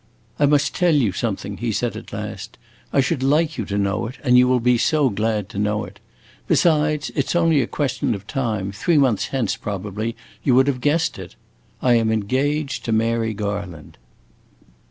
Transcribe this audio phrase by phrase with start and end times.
[0.39, 2.57] "I must tell you something," he said at last.
[2.91, 5.85] "I should like you to know it, and you will be so glad to know
[5.85, 5.99] it.
[6.47, 10.81] Besides, it 's only a question of time; three months hence, probably, you would have
[10.81, 11.35] guessed it.
[11.83, 13.99] I am engaged to Mary Garland."